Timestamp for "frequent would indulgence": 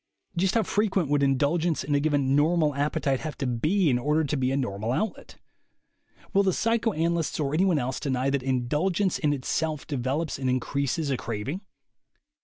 0.63-1.83